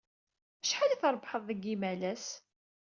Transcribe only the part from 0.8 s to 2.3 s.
ay trebbḥed deg yimalas?